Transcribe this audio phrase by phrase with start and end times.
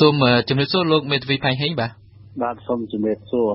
[0.00, 0.14] សូម
[0.48, 1.90] ជំរាបសួរលោកមេធាវីផៃហេងបាទ
[2.42, 3.54] បាទសូមជំរាបសួរ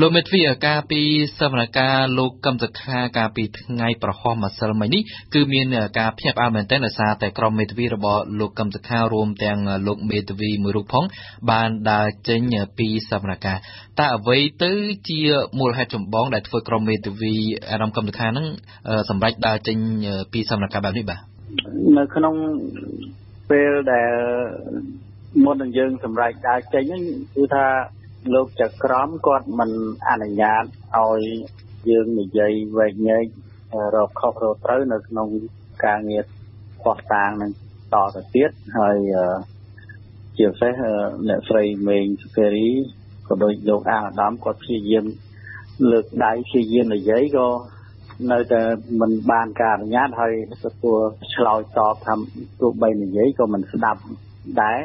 [0.00, 1.00] លោកមេធាវីការពី
[1.38, 5.02] សវនកម្មលោកកឹមសខាការពីថ្ងៃប្រហោះម្សិលមិញនេះ
[5.34, 5.66] គឺមាន
[5.98, 11.04] ការភ្ញាក់ផ្អើលមែនទែនដោយសារតែក្រុមមេធាវីរបស់លោកកឹមសខារួមទាំងលោកមេធាវីមួយរូបផង
[11.50, 12.40] បានដើរចេញ
[12.78, 13.60] ពីសវនកម្ម
[13.98, 14.72] តើអ្វីទៅ
[15.08, 15.20] ជា
[15.58, 17.34] មូលហេតុចម្បងដែលធ្វើក្រុមមេធាវី
[17.70, 18.46] អារម្មណ៍កឹមសខានឹង
[19.10, 19.76] សម្រេចដើរចេញ
[20.32, 21.20] ពីសវនកម្មបែបនេះបាទ
[21.98, 22.34] នៅក្នុង
[23.50, 24.10] ពេលដែល
[25.44, 27.02] មុននឹងយើងសម្រេចដើរចេញហ្នឹង
[27.36, 27.66] គឺថា
[28.34, 29.70] លោកចក្រមគាត់មិន
[30.08, 30.64] អនុញ្ញាត
[30.98, 31.22] ឲ្យ
[31.90, 33.24] យើងនិយាយវែកញែក
[33.94, 35.28] រកខុសរកត្រូវនៅក្នុង
[35.84, 36.24] ការងារ
[36.82, 37.50] ខុសតាងនឹង
[37.94, 38.98] តទៅទៀតហើយ
[40.38, 40.72] ជាពិសេស
[41.28, 42.68] អ្នកស្រីមេងសុភេរី
[43.26, 45.04] ក៏ដូចលោកអាងអាដាមគាត់ព្យាយាម
[45.90, 47.48] លើកដៃព្យាយាមនិយាយក៏
[48.32, 48.62] នៅតែ
[49.00, 50.98] មិនបានការអនុញ្ញាតហើយទទួល
[51.34, 52.14] ឆ្លើយតបថា
[52.60, 54.00] ទោះបីនិយាយក៏មិនស្ដាប់
[54.62, 54.80] ដែរ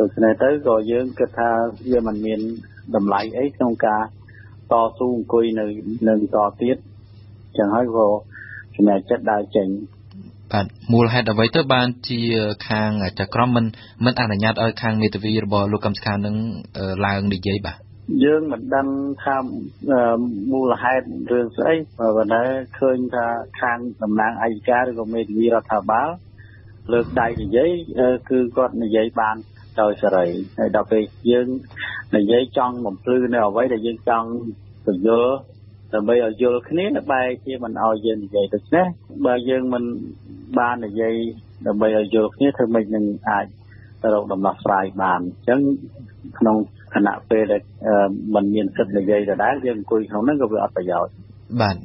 [0.00, 1.50] ដូច្នេះទៅក៏យើងគិតថា
[1.90, 2.40] វាមិនមាន
[2.96, 4.02] តម្លៃអីក្នុងការ
[4.72, 5.66] តស៊ូអង្គុយនៅ
[6.08, 6.76] នៅតទៀត
[7.58, 8.06] ចឹងហើយក៏
[8.76, 9.68] សម្រេចចិត្តដើរចេញ
[10.52, 12.20] បាទមូលហេតុអ្វីទៅបានជា
[12.68, 13.64] ខាងចក្រមមិន
[14.04, 16.36] មិនអនុញ្ញាតឲ្យខាងមេធាវីរបស់លោកកំសខានឹង
[17.06, 17.76] ឡើងនិយាយបាទ
[18.24, 18.88] យើងមិនដឹង
[19.24, 19.36] ថា
[20.52, 22.42] មូលហេតុរឿងស្អីប៉ុន្តែ
[22.78, 23.26] ឃើញថា
[23.60, 26.08] ខាងតំណាងអัยការឬក៏មេធាវីរដ្ឋាភិបាល
[26.92, 27.70] លើកដៃនិយាយ
[28.30, 29.36] គឺគាត់និយាយបាន
[29.80, 30.26] ដោយសេរី
[30.58, 31.46] ហើយដល់ពេលយើង
[32.16, 34.28] និយាយចង់បំភ្លឺនៅអ្វីដែលយើងចង់
[34.84, 35.32] ពន្យល់
[35.94, 38.86] ដើម្បីឲ្យយល់គ្នាបែរជាមិនឲ្យយើងនិយាយដូច្នេះ
[39.26, 39.84] បើយើងមិន
[40.58, 41.14] បាននិយាយ
[41.66, 43.46] ដើម្បីឲ្យយល់គ្នាធ្វើម៉េចនឹងអាច
[44.02, 45.60] ទៅរកដំណោះស្រាយបានអញ្ចឹង
[46.38, 46.56] ក្នុង
[46.94, 47.62] គណៈពេលដែល
[48.34, 51.14] มันមានសិទ្ធិនិយាយដដែលយើងអង្គុយក្នុងហ្នឹងក៏វាអត់ប្រយោជន៍
[51.60, 51.76] បាទ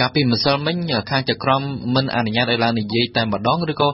[0.00, 0.76] កាលពីម្សិលមិញ
[1.10, 1.62] ខាងចក្រម
[1.94, 3.88] មិនអនុញ្ញាតឲ្យឡើងនិយាយតែម្ដងឬក៏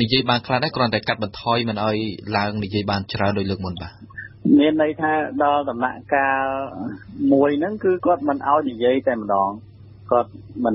[0.00, 1.96] និយាយបានខ្លះដែរគ្រាន់តែកាត់បន្ថយមិនឲ្យ
[2.36, 3.92] ឡើងនិយាយបានច្រើនដោយលើកមុនបាទ
[4.58, 6.44] មានន័យថាដល់ដំណាក់កាល
[7.32, 9.50] មួយហ្នឹងគឺគាត់មិនឲ្យនិយាយតែម្ដង
[10.10, 10.30] គាត់
[10.64, 10.74] មិន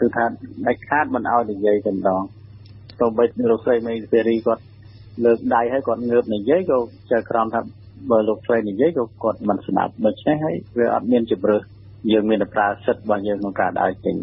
[0.00, 0.24] គឺថា
[0.66, 2.22] ដាច់ខាតមិនឲ្យនិយាយតែម្ដង
[3.00, 4.62] ទៅបីលោកស្រីមេសេរីគាត់
[5.24, 6.78] លើកដៃឲ្យគាត់ងើបនិយាយក៏
[7.12, 7.60] ចៅក្រមថា
[8.10, 11.62] បើលោកស្រីនិយាយក៏គាត់មិនស្ដាប់ដូច្នេះហើយវាអត់មានជំរឿស
[12.12, 14.16] យើងមានប្រើសិទ្ធិរបស់យើងក្នុងការដើរចេញ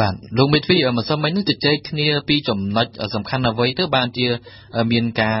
[0.00, 4.26] បាទលោកមេទ្វីម្សិលមិញនេះជជែកគ្នាពីចំណុចសំខាន់អ្វីទៅបានជា
[4.92, 5.40] មានការ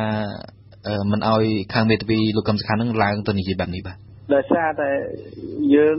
[1.10, 3.96] មិនអោយខាងមេទ្វីលោកកឹមសុខានឹងឡើងទៅនិយាយបែបនេះបាទ
[4.34, 4.90] ដោយសារតែ
[5.74, 5.98] យើង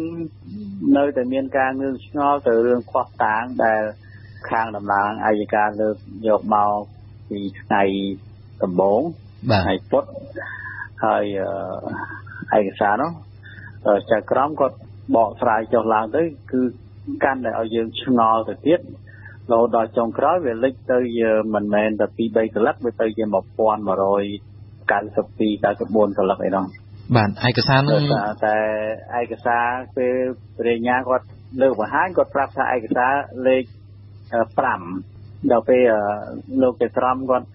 [0.98, 3.82] នៅតែមានការងឿងឆ្ងល់ទៅរឿងខ្វះតាងដែល
[4.50, 5.96] ខាងតំណាងអัยការលើក
[6.28, 6.80] យកមក
[7.30, 7.84] ពីថ្ងៃ
[8.64, 9.02] ដំបូង
[9.64, 10.10] ថ្ងៃពុទ្ធ
[11.06, 11.24] ហើយ
[12.58, 13.12] ឯកសារនោះ
[14.12, 14.78] ចៅក្រមគាត់
[15.16, 16.22] បកស្រាយចុះឡើងទៅ
[16.52, 16.62] គឺ
[17.24, 18.80] កាន់តែឲ្យយើងឆ្ងល់ទៅទៀត
[19.52, 23.36] រហូតដល់ចុងក្រោយវាលេចទៅជាមិនមែនតែ2 3កលឹកវាទៅជា1192
[24.88, 26.66] 94កលឹកអីនោះ
[27.16, 28.00] បាទឯកសារនោះ
[28.46, 28.58] តែ
[29.22, 29.66] ឯកសារ
[29.98, 30.16] ពេល
[30.60, 31.26] ប្រញ្ញាគាត់
[31.62, 33.14] លើកបង្ហាញគាត់ប្រាប់ថាឯកសារ
[33.48, 33.64] លេខ
[34.78, 35.82] 5ដល់ពេល
[36.62, 37.48] លោកចក្រមគាត់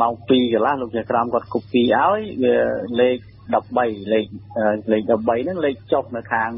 [0.00, 2.56] ម៉ោង2កន្លះលោកចក្រមគាត់ copy ឲ្យវា
[3.00, 3.18] លេខ
[3.54, 4.26] 13លេខ
[4.92, 6.50] លេខ13ហ្នឹងលេខចុះនៅខាង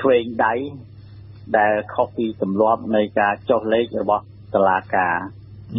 [0.00, 0.54] ឆ្វេងដៃ
[1.58, 4.24] ដែលខុសពីទម្លាប់នៃការចុះលេខរបស់
[4.54, 5.14] តុលាការ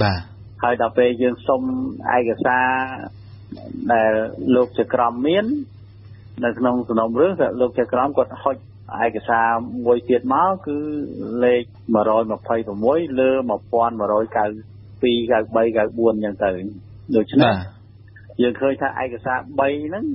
[0.03, 0.19] បាទ
[0.63, 1.61] ហើយដល់ពេលយើងសុំ
[2.17, 2.65] ឯកសារ
[3.91, 4.11] ដែល
[4.55, 5.45] លោកចក្រមមាន
[6.45, 8.55] នៅក្នុងសំណុំរឿងលោកចក្រមគាត់ហុច
[9.05, 9.47] ឯកសារ
[9.85, 10.77] មួយទៀតមកគឺ
[11.43, 11.63] លេខ
[12.21, 14.15] 126លើ1192 93 94អ
[16.13, 16.51] ញ្ចឹងទៅ
[17.15, 17.53] ដូច្នេះ
[18.41, 20.05] យើងឃើញថាឯកសារ3ហ្នឹង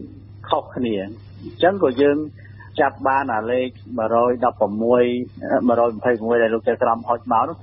[0.49, 2.17] ខុសគ្នាអញ្ចឹងក៏យើង
[2.81, 3.77] ចាប់បានអាលេខ116
[6.37, 7.57] 126ដែលលោកចៅក្រមហុចមកនោះ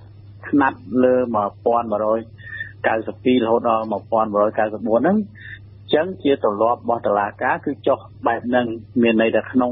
[0.50, 1.16] ស្នាត់លើ
[1.84, 5.18] 1192រហូតដល់1194ហ្នឹង
[5.94, 8.66] ចឹងជាទម្លាប់របស់តឡាការគឺចុះបែបហ្នឹង
[9.02, 9.72] មានន័យថាក្នុង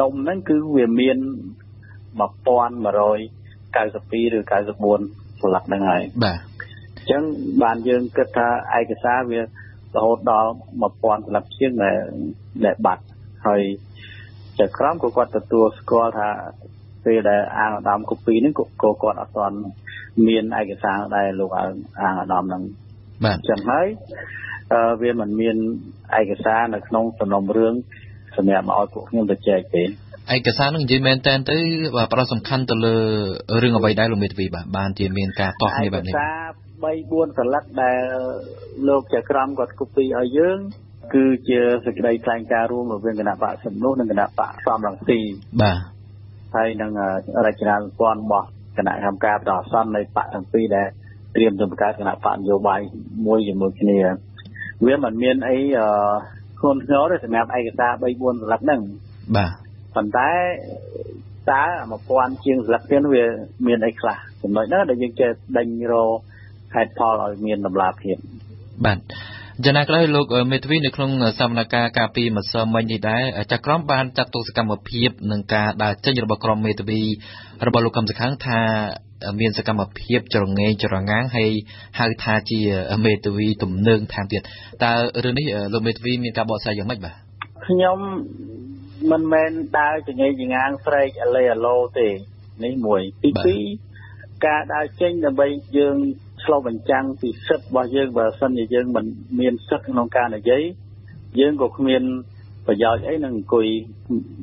[0.00, 1.18] ដុំហ្នឹងគឺវាមាន
[2.20, 6.38] 1192ឬ94ស្លាកហ្នឹងហើយបាទ
[6.96, 7.22] អញ្ចឹង
[7.62, 9.44] បានយើងគិតថាឯកសារវារ
[10.04, 10.50] ហូតដល់
[10.82, 11.96] 1000ស្លាកជាងដែល
[12.64, 13.04] ដែលបាត់
[13.46, 13.62] ហើយ
[14.60, 16.28] ចៅក្រមក៏គាត់ទទួលស្គាល់ថា
[17.04, 18.66] ពេលដែលអាងអាដាមកូពីហ្នឹងក៏
[19.02, 19.56] គាត់អត់ទាន់
[20.26, 21.72] មានឯកសារដែលលោកអាង
[22.20, 22.62] អាដាមហ្នឹង
[23.24, 23.86] បាទចឹងហើយ
[25.02, 25.56] វាមិនមាន
[26.20, 27.74] ឯកសារនៅក្នុងសំណុំរឿង
[28.36, 29.82] សម្រាប់មកឲ្យពួកខ្ញុំទៅចែកទេ
[30.34, 31.58] ឯកសារនឹងនិយាយមែនតើទៅ
[31.96, 32.96] បាទប្រសំខាន់ទៅលើ
[33.62, 38.00] រឿងអ្វីដែរលោកមេធាវីបាទបានជាមានការតោះគ្នាបែបនេះឯកសារ3 4សន្លឹកដែល
[38.88, 40.58] លោកចក្រមគាត់គូពីឲ្យយើង
[41.14, 45.20] គឺជាសេចក្តីថ្លែងការណ៍រួមរវាងគណៈបកសំនោះនិងគណៈបកសំរងស៊ី
[45.62, 45.76] បាទ
[46.54, 46.90] ហើយនឹង
[47.46, 48.46] រចនាសម្ព័ន្ធរបស់
[48.78, 50.86] គណៈកម្មការបន្តអាសន្ននៃបកទាំងពីរដែល
[51.34, 52.80] ត្រៀមទៅបង្កើតគណៈបកនយោបាយ
[53.26, 53.98] មួយជាមួយគ្នា
[54.86, 55.88] វាមិនមានអីអឺ
[56.58, 58.80] ធ្ងន់ធ្ងរទេសម្រាប់ឯកសារ3 4សន្លឹកហ្នឹង
[59.36, 59.50] បាទ
[59.94, 60.30] ប៉ុន្តែ
[61.50, 61.62] តើ
[62.02, 63.24] 1000ជាងសន្លឹកទៀតវា
[63.66, 66.18] មានអីខ្លះចំណុចហ្នឹងដែលយើងចេះដេញរក
[66.74, 68.16] ហេតុផលឲ្យមានតម្លាភាព
[68.84, 68.98] បាទ
[69.60, 73.22] យ៉ាងណាក្តីលោកមេធាវីនៅក្នុងសកម្មភាពការពីម្សិលមិញនេះដែរ
[73.52, 77.00] ចក្រមបានចាត់ទុកសកម្មភាពនឹងការដើរចេញរបស់ក្រុមមេធាវី
[77.66, 78.60] របស់លោកកឹមសុខាងថា
[79.40, 81.50] មានសកម្មភាពចរងេងចរងាងហើយ
[81.98, 82.60] ហៅថាជា
[83.04, 84.40] មេធាវីទំនើងថែមទៀត
[84.84, 84.92] តើ
[85.24, 87.14] រឿងនេះលោកមេធាវីមានការបកស្រាយយ៉ាងម៉េចបាទ
[87.66, 87.98] ខ្ញុំ
[89.10, 92.08] មិនមែនដើរចងេងចងាងស្រែកអលេអាឡូទេ
[92.64, 93.30] នេះមួយទី
[93.86, 95.48] 2ការដើរចេញដើម្បី
[95.78, 95.96] យើង
[96.44, 99.04] ឆ្លុះបញ្ចាំងពីសិទ្ធិរបស់យើងបើសិនជាយើងមិន
[99.40, 100.62] មានសិទ្ធិក្នុងការនិយាយ
[101.40, 102.02] យើងក៏គ្មាន
[102.66, 103.66] ប្រយោជន៍អីនឹងអង្គុយ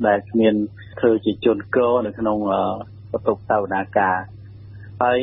[0.06, 0.54] ដែលគ្មាន
[1.00, 2.38] ធ្វើជាជនកនៅក្នុង
[3.12, 4.16] បន្ទប់សាវនាការ
[5.02, 5.20] ហើយ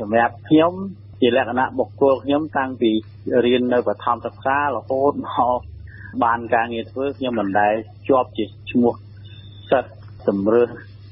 [0.00, 0.72] សម្រាប់ខ្ញុំ
[1.20, 2.90] ជាលក្ខណៈបុគ្គលខ្ញុំតាំងពី
[3.46, 5.28] រៀននៅបឋមសិក្សារហូតម
[5.58, 5.60] ក
[6.24, 7.74] បានការងារធ្វើខ្ញុំមិនដែល
[8.08, 8.94] ជាប់ជាឈ្មោះ
[9.70, 9.92] សិស្ស
[10.28, 10.68] សម្រើស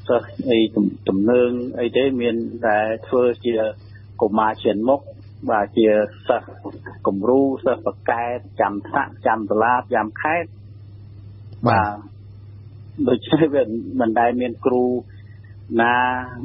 [0.09, 0.59] សិស្សអី
[1.09, 1.51] ទំនើង
[1.81, 2.37] អីទេមាន
[2.67, 2.79] តែ
[3.09, 3.53] ធ្វើជា
[4.23, 5.01] កុមារជាមុខ
[5.51, 5.89] បាទជា
[6.29, 6.49] សិស្ស
[7.07, 10.49] គំរូសិស្សបកែតចាំថ្នាក់ចាំសាលាចាំខេត្ត
[11.69, 11.97] បាទ
[13.09, 13.63] ដូច្នេះវា
[14.01, 14.85] មិនដែលមានគ្រូ
[15.83, 15.97] ណា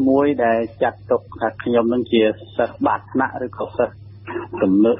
[0.09, 2.21] មួយដែលចាត់ទុកថាខ្ញុំនឹងជា
[2.57, 3.95] សិស្សបាត់ថ្នាក់ឬក៏សិស្ស
[4.63, 4.97] ទំនើង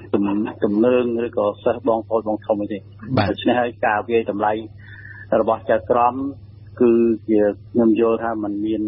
[0.64, 2.78] ទំនើងឬក៏សិស្សបងប្អូនបងធំអីទេ
[3.30, 4.52] ដូច្នេះហើយការវាយតម្លៃ
[5.40, 6.14] របស់ចៅក្រម
[6.81, 6.93] គឺ
[7.29, 7.41] ជា
[7.71, 8.83] ខ្ញុំយល់ថាมันមាន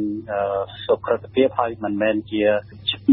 [0.87, 2.43] សុខភាព ហើយមិនមែនជា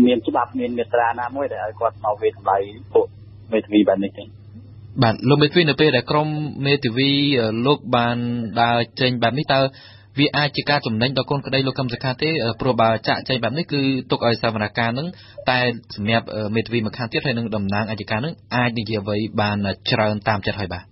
[0.05, 2.57] មានច្បាប់មានមេត្រាណាមួយដែលឲ្យគាត់មកវាតម្លៃ
[2.93, 3.07] ពួក
[3.53, 4.23] មេធាវីបែបនេះទេ
[5.03, 6.27] បាទលោកមេធាវីនៅពេលដែលក្រុម
[6.67, 7.09] មេធាវី
[7.67, 8.17] លោកបាន
[8.61, 9.59] ដើរចេញបែបនេះតើ
[10.19, 12.29] វាអាចជាការចំណេញដល់កូនក្តីលោកកឹមសុខាទេ
[12.61, 13.81] ព្រោះបើចាក់ចែងបែបនេះគឺ
[14.11, 15.07] ទុកឲ្យសវនកម្មនឹង
[15.49, 15.59] តែ
[15.95, 16.25] សម្រាប់
[16.55, 19.57] មេធាវីម្ខាងទៀតហើយនឹងតំណាងអัยការនឹងអាចនិយាយអ្វីបាន
[19.91, 20.83] ច្រើនតាមចិត្តហើយបាទ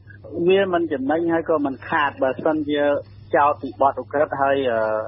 [0.47, 2.81] វាមិនចំណេញហើយក៏មិនខាតបើសិនជា
[3.36, 4.56] ចោតពីបទឧក្រិដ្ឋហើយ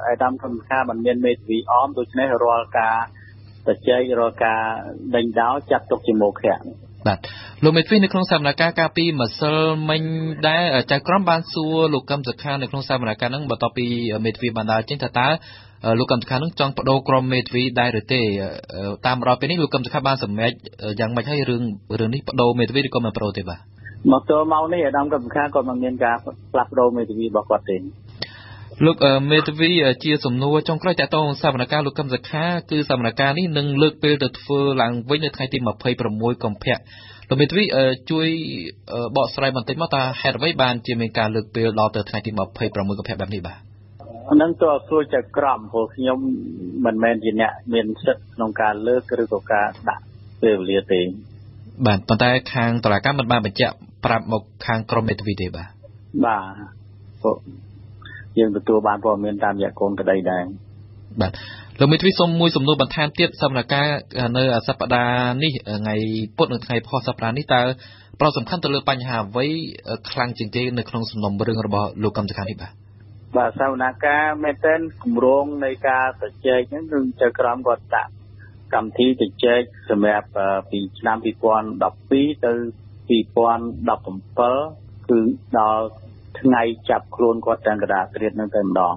[0.09, 2.97] អាដាមកឹមសុខាមិនមានមេធាវីអមដូច្នេះរាល់ការ
[3.67, 4.61] ប្រជែករាល់ការ
[5.15, 6.57] ដេញដោលចាត់ទុកជាមោឃៈ
[7.07, 7.19] បាទ
[7.65, 9.57] លោកមេទ្វីនៅក្នុងសកម្មភាពការពីម្សិល
[9.91, 10.03] មិញ
[10.49, 13.87] ដែរចៅក្រមបានសួរលោកកឹមសុខានៅក្នុងសកម្មភាពហ្នឹងបន្ទាប់ពី
[14.25, 15.29] មេទ្វីបានដើរចេញថាតើ
[15.99, 18.21] លោកកឹមសុខានឹងចង់បដូរក្រុមមេទ្វីដែរឬទេ
[19.07, 20.53] តាមរយៈពេលនេះលោកកឹមសុខាបានសម្រេច
[21.01, 21.63] យ៉ាងម៉េចហើយរឿង
[22.01, 23.61] រឿងនេះបដូរមេទ្វីឬក៏មិនបដូរទេបាទ
[24.13, 26.17] មកទល់មកនេះអាដាមកឹមសុខាក៏មិនមានការ
[26.53, 27.77] ផ្លាស់ប្ដូរមេទ្វីរបស់គាត់ទេ
[28.87, 28.97] លោក
[29.31, 29.71] មេធាវី
[30.05, 35.59] ជាសំណួរចុងក្រោយតទៅសវនកម្មលោកកឹមសុខាគឺសវនកម្មនេះនឹងលើកពេលទៅធ្វើឡើងវិញនៅថ្ងៃទី
[36.01, 36.77] 26កុម្ភៈ
[37.29, 37.65] លោកមេធាវី
[38.11, 38.29] ជួយ
[39.17, 43.59] បកស្រាយបន្តិចមកតើហេតុអ្វីបានជាមានការលើកពេលដល់ទៅថ្ងៃទី26កុម្ភៈបែបនេះបាទ
[44.33, 46.19] ហ្នឹងទៅសួរចៅក្រមព្រោះខ្ញុំ
[46.85, 50.05] មិនមែនជាអ្នកមានសិទ្ធិក្នុងការលើកឬក៏ការដាក់
[50.43, 51.01] ពេលវេលាទេ
[51.87, 53.75] បាទប៉ុន្តែខាងតឡាការមិនបានបញ្ជាក់
[54.05, 55.69] ប្រាប់មកខាងក្រមមេធាវីទេបាទ
[56.27, 57.72] បាទ
[58.39, 60.45] យើងទទួលបានព័ត៌មានតាមរយៈកូនក្តីដែរ
[61.21, 61.33] បាទ
[61.81, 63.87] លោកមេធាវីសូមមួយសំណួរបន្ថែមទៀតសម្រាប់ការ
[64.37, 65.95] នៅសប្តាហ៍នេះថ្ងៃ
[66.37, 67.63] ពុធនិងថ្ងៃផុសសប្តាហ៍នេះតើ
[68.21, 69.47] ប្រសំខាន់ទៅលើបញ្ហាអ្វី
[70.11, 72.73] ខ្លាំងជាងគេនៅក្នុងសំណុំរឿងរបស់លោកកម្មសខានេះបាទ
[73.37, 78.13] បាទសវនកម្មមែនទែនគម្រោងនៃការទៅជែកហ្នឹងគឺចៅក្រមគាត់ដាក់
[78.75, 80.29] កម្មវិធីទៅជែកសម្រាប់
[80.71, 82.55] ពីឆ្នាំ2012ទៅ
[83.09, 85.21] 2017គឺ
[85.59, 85.87] ដល់
[86.43, 88.97] ថ្ងៃចាប់ខ្លួនគាត់ទាំងកដាត្រៀតនឹងតែម្ដង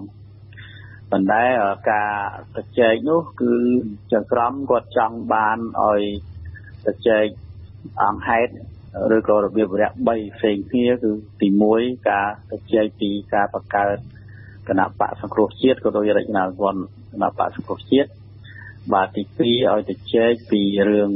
[1.11, 1.43] ប៉ុន្តែ
[1.91, 2.11] ការ
[2.53, 3.53] ប្រជែកនោះគឺ
[4.13, 6.01] ចង្ក្រមគាត់ចង់បានឲ្យ
[6.85, 7.25] ប្រជែក
[8.01, 8.51] អង្គហេតុ
[9.15, 11.11] ឬក៏របៀបវរៈ3ផ្សេងគ្នាគឺ
[11.41, 11.47] ទី
[11.79, 13.97] 1ការប្រជែកពីការបង្កើត
[14.69, 18.09] គណៈបកសង្គ្រោះជាតិក៏ដូចរចនាសម្ព័ន្ធគណៈបកសង្គ្រោះជាតិ
[18.93, 19.39] បាទទី2
[19.71, 21.11] ឲ្យទៅជែកពីរឿង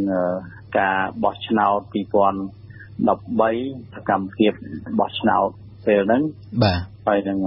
[0.79, 4.51] ការបោះឆ្នោត2013សកម្មភាព
[4.99, 5.49] បោះឆ្នោត
[5.89, 6.23] ពេលហ្នឹង
[6.63, 7.37] បាទហើយនឹង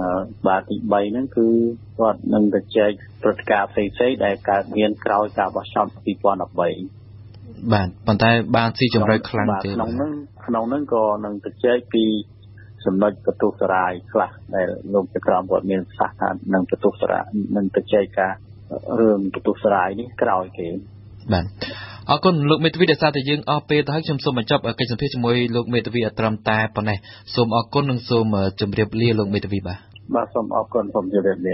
[0.47, 1.47] បាទទី3ហ្នឹងគឺ
[1.99, 6.59] គាត់នឹងទៅចែកព្រឹត្តិការណ៍ផ្សេងៗដែលកើតមានក្រោយការបោះឆ្នោត2013
[7.73, 10.11] បាទប៉ុន្តែបានស៊ីជម្រៅខ្លាំងទេក្នុងហ្នឹង
[10.45, 12.05] ក្នុងហ្នឹងក៏នឹងទៅចែកពី
[12.85, 18.33] ចំណុចបទុសរាយខ្លះដែលលោកចក្រមគាត់មានប្រសាសន៍ថានឹងបទុសរាយនឹងទៅចែកការ
[18.99, 20.67] រឿងបទុសរាយនេះក្រោយគេ
[21.33, 21.45] បាទ
[22.11, 26.97] អរគុណលោកមេធាវីដែលសារតែយើងអស់ពេលទៅហើយខ្ញុំសូមបញ្ចប់កិច្ចសម្ភាសជាមួយលោកមេធាវីត្រឹមតែប៉ុណ្ណេះ
[27.35, 28.25] សូមអរគុណនិងសូម
[28.59, 29.77] ជម្រាបលាលោកមេធាវីបាទ
[30.15, 31.49] បាទសូមអរគុណសូមជម្រាបល